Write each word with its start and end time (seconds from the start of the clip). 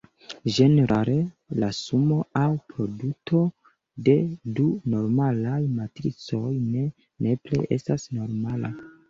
Ĝenerale, 0.53 1.17
la 1.63 1.67
sumo 1.79 2.17
aŭ 2.39 2.45
produto 2.71 3.43
de 4.09 4.17
du 4.61 4.65
normalaj 4.95 5.59
matricoj 5.77 6.57
ne 6.73 6.89
nepre 7.29 7.63
estas 7.79 8.09
normala. 8.19 8.75